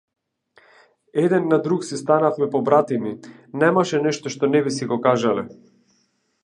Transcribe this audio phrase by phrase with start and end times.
[1.23, 3.13] Еден на друг си станавме побратими,
[3.65, 5.47] немаше нешто што не би си го кажале.